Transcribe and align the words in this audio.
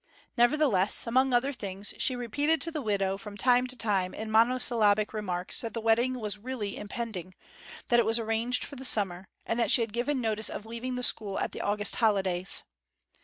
Nevertheless, 0.35 1.05
among 1.05 1.31
other 1.31 1.53
things, 1.53 1.93
she 1.99 2.15
repeated 2.15 2.59
to 2.61 2.71
the 2.71 2.81
widow 2.81 3.17
from 3.17 3.37
time 3.37 3.67
to 3.67 3.77
time 3.77 4.15
in 4.15 4.31
monosyllabic 4.31 5.13
remarks 5.13 5.61
that 5.61 5.75
the 5.75 5.79
wedding 5.79 6.19
was 6.19 6.39
really 6.39 6.75
impending; 6.75 7.35
that 7.89 7.99
it 7.99 8.05
was 8.07 8.17
arranged 8.17 8.63
for 8.65 8.75
the 8.75 8.83
summer, 8.83 9.27
and 9.45 9.59
that 9.59 9.69
she 9.69 9.81
had 9.81 9.93
given 9.93 10.19
notice 10.19 10.49
of 10.49 10.65
leaving 10.65 10.95
the 10.95 11.03
school 11.03 11.37
at 11.37 11.51
the 11.51 11.61
August 11.61 11.97
holidays. 11.97 12.63